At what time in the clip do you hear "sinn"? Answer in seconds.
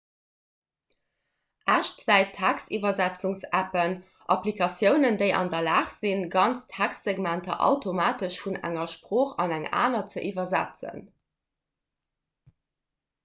5.97-6.23